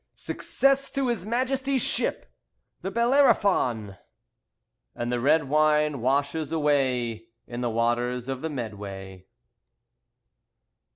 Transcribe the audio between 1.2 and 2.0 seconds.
Majesty's